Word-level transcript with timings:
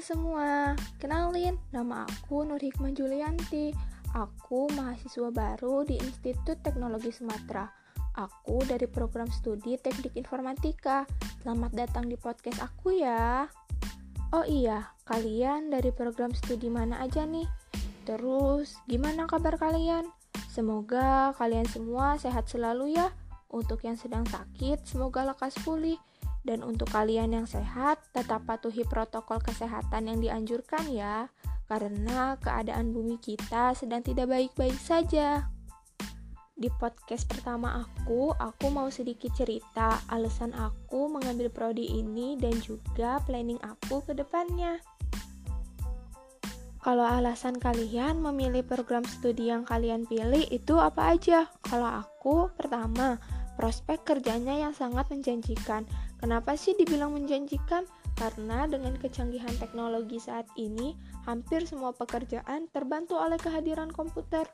Semua, 0.00 0.72
kenalin 0.96 1.60
nama 1.76 2.08
aku 2.08 2.40
Nur 2.48 2.56
Hikmah 2.56 2.96
Julianti. 2.96 3.68
Aku 4.16 4.64
mahasiswa 4.72 5.28
baru 5.28 5.84
di 5.84 6.00
Institut 6.00 6.64
Teknologi 6.64 7.12
Sumatera. 7.12 7.68
Aku 8.16 8.64
dari 8.64 8.88
program 8.88 9.28
studi 9.28 9.76
Teknik 9.76 10.16
Informatika. 10.16 11.04
Selamat 11.44 11.76
datang 11.76 12.08
di 12.08 12.16
podcast 12.16 12.64
aku 12.64 12.96
ya. 12.96 13.44
Oh 14.32 14.40
iya, 14.48 14.88
kalian 15.04 15.68
dari 15.68 15.92
program 15.92 16.32
studi 16.32 16.72
mana 16.72 17.04
aja 17.04 17.28
nih? 17.28 17.44
Terus, 18.08 18.80
gimana 18.88 19.28
kabar 19.28 19.60
kalian? 19.60 20.08
Semoga 20.48 21.36
kalian 21.36 21.68
semua 21.68 22.16
sehat 22.16 22.48
selalu 22.48 22.96
ya. 22.96 23.12
Untuk 23.52 23.84
yang 23.84 24.00
sedang 24.00 24.24
sakit, 24.24 24.80
semoga 24.80 25.28
lekas 25.28 25.60
pulih. 25.60 26.00
Dan 26.40 26.64
untuk 26.64 26.88
kalian 26.88 27.36
yang 27.36 27.44
sehat, 27.44 28.00
tetap 28.16 28.48
patuhi 28.48 28.84
protokol 28.88 29.44
kesehatan 29.44 30.08
yang 30.08 30.18
dianjurkan 30.24 30.88
ya, 30.88 31.28
karena 31.68 32.40
keadaan 32.40 32.96
bumi 32.96 33.20
kita 33.20 33.76
sedang 33.76 34.00
tidak 34.00 34.32
baik-baik 34.32 34.76
saja. 34.80 35.46
Di 36.60 36.68
podcast 36.76 37.24
pertama 37.24 37.84
aku, 37.84 38.36
aku 38.36 38.68
mau 38.68 38.92
sedikit 38.92 39.32
cerita 39.32 39.96
alasan 40.12 40.52
aku 40.52 41.08
mengambil 41.08 41.48
prodi 41.48 41.88
ini 41.88 42.36
dan 42.36 42.52
juga 42.60 43.16
planning 43.24 43.56
aku 43.64 44.04
ke 44.04 44.12
depannya. 44.12 44.76
Kalau 46.80 47.04
alasan 47.04 47.60
kalian 47.60 48.24
memilih 48.24 48.64
program 48.64 49.04
studi 49.04 49.52
yang 49.52 49.68
kalian 49.68 50.08
pilih 50.08 50.48
itu 50.48 50.80
apa 50.80 51.12
aja? 51.16 51.48
Kalau 51.64 52.04
aku, 52.04 52.48
pertama, 52.56 53.20
prospek 53.56 54.04
kerjanya 54.04 54.56
yang 54.56 54.72
sangat 54.72 55.08
menjanjikan 55.12 55.84
Kenapa 56.20 56.52
sih 56.52 56.76
dibilang 56.76 57.16
menjanjikan? 57.16 57.88
Karena 58.12 58.68
dengan 58.68 58.92
kecanggihan 59.00 59.56
teknologi 59.56 60.20
saat 60.20 60.44
ini, 60.60 60.92
hampir 61.24 61.64
semua 61.64 61.96
pekerjaan 61.96 62.68
terbantu 62.68 63.16
oleh 63.16 63.40
kehadiran 63.40 63.88
komputer. 63.88 64.44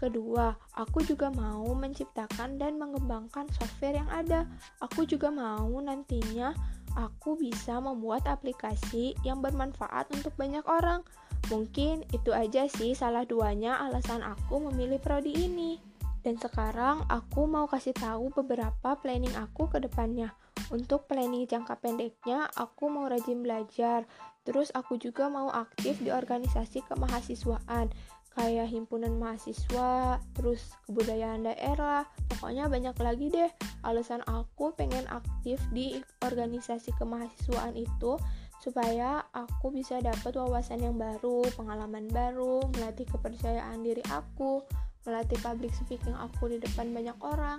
Kedua, 0.00 0.56
aku 0.80 1.04
juga 1.04 1.28
mau 1.28 1.76
menciptakan 1.76 2.56
dan 2.56 2.80
mengembangkan 2.80 3.44
software 3.52 4.00
yang 4.00 4.08
ada. 4.08 4.48
Aku 4.80 5.04
juga 5.04 5.28
mau 5.28 5.68
nantinya 5.84 6.56
aku 6.96 7.36
bisa 7.36 7.76
membuat 7.78 8.24
aplikasi 8.24 9.12
yang 9.20 9.44
bermanfaat 9.44 10.08
untuk 10.16 10.32
banyak 10.40 10.64
orang. 10.64 11.04
Mungkin 11.52 12.08
itu 12.16 12.32
aja 12.32 12.64
sih 12.64 12.96
salah 12.96 13.28
duanya 13.28 13.76
alasan 13.76 14.24
aku 14.24 14.72
memilih 14.72 14.96
prodi 14.96 15.36
ini. 15.36 15.76
Dan 16.24 16.40
sekarang 16.40 17.04
aku 17.12 17.44
mau 17.44 17.68
kasih 17.68 17.92
tahu 17.92 18.32
beberapa 18.32 18.96
planning 18.96 19.36
aku 19.36 19.68
ke 19.68 19.84
depannya. 19.84 20.32
Untuk 20.70 21.10
planning 21.10 21.50
jangka 21.50 21.82
pendeknya, 21.82 22.46
aku 22.54 22.86
mau 22.86 23.10
rajin 23.10 23.42
belajar. 23.42 24.06
Terus 24.46 24.70
aku 24.70 25.02
juga 25.02 25.26
mau 25.26 25.50
aktif 25.50 25.98
di 25.98 26.14
organisasi 26.14 26.86
kemahasiswaan 26.86 27.90
kayak 28.30 28.70
himpunan 28.70 29.18
mahasiswa, 29.18 30.22
terus 30.38 30.70
kebudayaan 30.86 31.42
daerah. 31.42 32.06
Pokoknya 32.30 32.70
banyak 32.70 32.94
lagi 33.02 33.26
deh. 33.34 33.50
Alasan 33.82 34.22
aku 34.30 34.70
pengen 34.78 35.10
aktif 35.10 35.58
di 35.74 35.98
organisasi 36.22 36.94
kemahasiswaan 37.02 37.74
itu 37.74 38.14
supaya 38.62 39.26
aku 39.34 39.74
bisa 39.74 39.98
dapat 39.98 40.38
wawasan 40.38 40.86
yang 40.86 40.94
baru, 40.94 41.42
pengalaman 41.58 42.06
baru, 42.12 42.62
melatih 42.78 43.08
kepercayaan 43.10 43.82
diri 43.82 44.04
aku, 44.12 44.62
melatih 45.02 45.40
public 45.42 45.74
speaking 45.74 46.14
aku 46.14 46.46
di 46.46 46.62
depan 46.62 46.94
banyak 46.94 47.16
orang. 47.24 47.58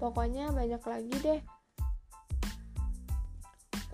Pokoknya 0.00 0.54
banyak 0.56 0.80
lagi 0.80 1.16
deh 1.20 1.40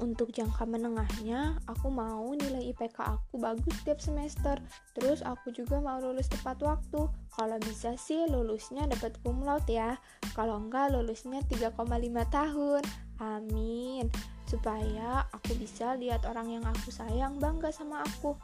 untuk 0.02 0.34
jangka 0.34 0.66
menengahnya, 0.66 1.62
aku 1.70 1.86
mau 1.86 2.34
nilai 2.34 2.74
IPK 2.74 2.98
aku 2.98 3.38
bagus 3.38 3.70
setiap 3.80 4.02
semester. 4.02 4.58
Terus 4.98 5.22
aku 5.22 5.54
juga 5.54 5.78
mau 5.78 6.02
lulus 6.02 6.26
tepat 6.26 6.58
waktu. 6.66 7.06
Kalau 7.32 7.56
bisa 7.62 7.94
sih 7.94 8.26
lulusnya 8.26 8.90
dapat 8.90 9.14
cum 9.22 9.46
laude 9.46 9.70
ya. 9.70 9.94
Kalau 10.34 10.58
enggak 10.58 10.90
lulusnya 10.90 11.46
3,5 11.46 11.78
tahun. 12.34 12.82
Amin. 13.22 14.10
Supaya 14.50 15.22
aku 15.30 15.54
bisa 15.54 15.94
lihat 15.94 16.26
orang 16.26 16.50
yang 16.58 16.64
aku 16.66 16.90
sayang 16.90 17.38
bangga 17.38 17.70
sama 17.70 18.02
aku. 18.02 18.34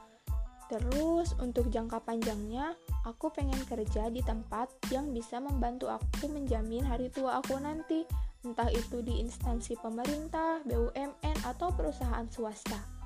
Terus 0.69 1.33
untuk 1.41 1.73
jangka 1.73 2.05
panjangnya, 2.05 2.77
aku 3.09 3.33
pengen 3.33 3.59
kerja 3.65 4.13
di 4.13 4.21
tempat 4.21 4.69
yang 4.93 5.17
bisa 5.17 5.41
membantu 5.41 5.89
aku 5.89 6.29
menjamin 6.29 6.85
hari 6.85 7.09
tua 7.09 7.41
aku 7.41 7.57
nanti 7.57 8.05
entah 8.49 8.73
itu 8.73 9.05
di 9.05 9.21
instansi 9.21 9.77
pemerintah, 9.77 10.65
BUMN, 10.65 11.37
atau 11.45 11.69
perusahaan 11.73 12.25
swasta. 12.33 12.99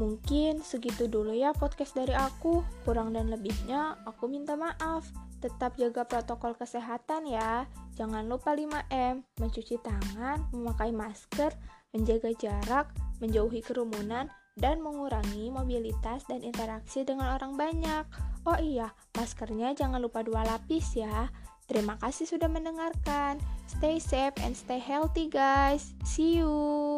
Mungkin 0.00 0.64
segitu 0.64 1.10
dulu 1.10 1.36
ya 1.36 1.52
podcast 1.52 1.92
dari 1.92 2.16
aku. 2.16 2.64
Kurang 2.88 3.12
dan 3.12 3.28
lebihnya 3.28 4.00
aku 4.08 4.30
minta 4.32 4.56
maaf. 4.56 5.04
Tetap 5.44 5.76
jaga 5.76 6.08
protokol 6.08 6.56
kesehatan 6.56 7.28
ya. 7.28 7.68
Jangan 8.00 8.24
lupa 8.24 8.56
5M, 8.56 9.20
mencuci 9.36 9.76
tangan, 9.82 10.48
memakai 10.56 10.88
masker, 10.88 11.52
menjaga 11.92 12.32
jarak, 12.32 12.86
menjauhi 13.20 13.60
kerumunan, 13.60 14.32
dan 14.56 14.80
mengurangi 14.80 15.52
mobilitas 15.52 16.24
dan 16.24 16.40
interaksi 16.44 17.04
dengan 17.04 17.36
orang 17.36 17.60
banyak. 17.60 18.04
Oh 18.48 18.56
iya, 18.56 18.96
maskernya 19.12 19.76
jangan 19.76 20.00
lupa 20.00 20.24
dua 20.24 20.48
lapis 20.48 20.96
ya. 20.96 21.28
Terima 21.70 21.94
kasih 22.02 22.26
sudah 22.26 22.50
mendengarkan. 22.50 23.38
Stay 23.70 24.02
safe 24.02 24.34
and 24.42 24.58
stay 24.58 24.82
healthy, 24.82 25.30
guys. 25.30 25.94
See 26.02 26.42
you. 26.42 26.89